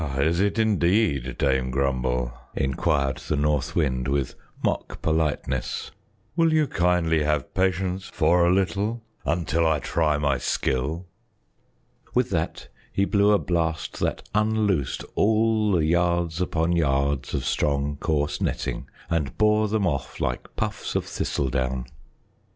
is 0.17 0.39
it 0.39 0.57
indeed, 0.57 1.37
Dame 1.37 1.69
Grumble?" 1.69 2.33
inquired 2.55 3.17
the 3.17 3.35
North 3.35 3.75
Wind 3.75 4.07
with 4.07 4.33
mock 4.63 4.99
politeness. 5.03 5.91
"Will 6.35 6.51
you 6.51 6.65
kindly 6.65 7.21
have 7.21 7.53
patience 7.53 8.09
for 8.11 8.43
a 8.43 8.51
little 8.51 9.03
until 9.27 9.63
I 9.67 9.77
try 9.77 10.17
my 10.17 10.39
skill?" 10.39 11.05
With 12.15 12.31
that 12.31 12.67
he 12.91 13.05
blew 13.05 13.31
a 13.31 13.37
blast 13.37 13.99
that 13.99 14.27
unloosed 14.33 15.05
all 15.13 15.71
the 15.73 15.85
yards 15.85 16.41
upon 16.41 16.71
yards 16.71 17.35
of 17.35 17.45
strong, 17.45 17.97
coarse 17.97 18.41
netting 18.41 18.89
and 19.07 19.37
bore 19.37 19.67
them 19.67 19.85
off 19.85 20.19
like 20.19 20.55
puffs 20.55 20.95
of 20.95 21.05
thistledown. 21.05 21.85